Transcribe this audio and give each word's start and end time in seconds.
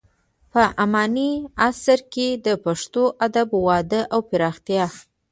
په 0.51 0.61
اماني 0.83 1.31
عصر 1.65 1.99
کې 2.13 2.27
د 2.45 2.47
پښتو 2.65 3.03
ادب 3.25 3.49
وده 3.67 4.01
او 4.13 4.19
پراختیا: 4.29 4.85